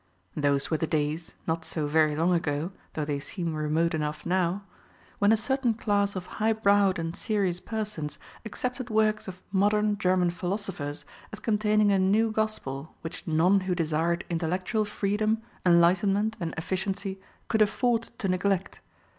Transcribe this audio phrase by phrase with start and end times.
[0.35, 4.63] Those were the days not so very long ago, though they seem remote enough now
[5.19, 10.31] when a certain class of high browed and serious persons accepted works of modern German
[10.31, 17.21] philosophers as containing a new gospel which none who desired intellectual freedom, enlightenment, and efficiency
[17.47, 18.79] could afford to neglect.